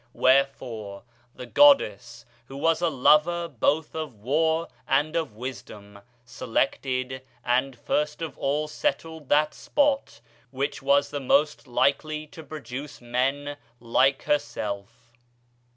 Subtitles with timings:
[0.13, 1.03] Wherefore
[1.35, 8.19] the goddess, who was a lover both of war and of wisdom, selected, and first
[8.23, 10.19] of all settled that spot
[10.49, 14.25] which was the most likely to produce men likest
[14.55, 15.11] herself.